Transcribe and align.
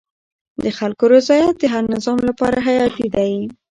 د 0.63 0.65
خلکو 0.77 1.03
رضایت 1.15 1.55
د 1.59 1.63
هر 1.73 1.83
نظام 1.95 2.19
لپاره 2.29 2.57
حیاتي 2.67 3.07
دی 3.15 3.33